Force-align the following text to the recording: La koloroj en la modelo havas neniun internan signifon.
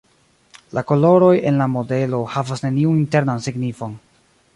La 0.77 0.83
koloroj 0.91 1.33
en 1.51 1.59
la 1.63 1.67
modelo 1.73 2.21
havas 2.37 2.65
neniun 2.67 2.99
internan 3.03 3.45
signifon. 3.49 3.95